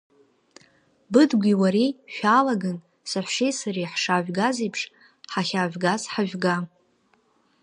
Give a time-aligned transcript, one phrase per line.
[1.11, 2.77] Быдгәи уареи, шәаалаган,
[3.09, 4.81] саҳәшьеи сареи, ҳшаажәгаз еиԥш,
[5.33, 6.55] ҳахьаажәгаз ҳажәга!